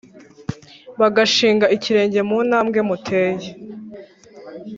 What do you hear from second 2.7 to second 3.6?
muteye